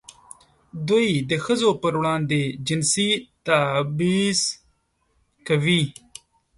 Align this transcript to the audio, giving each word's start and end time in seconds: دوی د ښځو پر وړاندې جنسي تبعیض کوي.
دوی 0.87 1.07
د 1.29 1.31
ښځو 1.45 1.69
پر 1.81 1.93
وړاندې 1.99 2.39
جنسي 2.67 3.09
تبعیض 3.45 4.41
کوي. 5.47 5.83